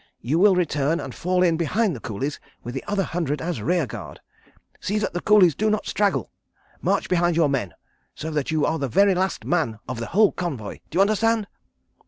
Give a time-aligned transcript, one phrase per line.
[0.21, 3.85] You will return and fall in behind the coolies with the other hundred as rear
[3.85, 4.19] guard.
[4.79, 6.31] See that the coolies do not straggle.
[6.81, 10.79] March behind your men—so that you are the very last man of the whole convoy.
[10.89, 11.45] D'you understand?"